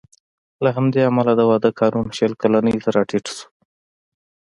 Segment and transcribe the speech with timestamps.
[0.63, 3.47] له همدې امله د واده قانون شل کلنۍ ته راټیټ شو